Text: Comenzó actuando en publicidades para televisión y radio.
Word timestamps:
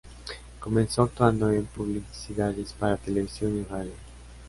Comenzó 0.59 1.03
actuando 1.03 1.51
en 1.51 1.67
publicidades 1.67 2.73
para 2.73 2.97
televisión 2.97 3.59
y 3.59 3.63
radio. 3.65 3.91